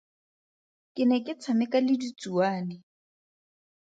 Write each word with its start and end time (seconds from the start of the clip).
Ke 0.95 1.03
ne 1.09 1.17
ke 1.25 1.33
tshameka 1.41 1.77
le 1.87 1.93
ditsuane. 2.01 2.75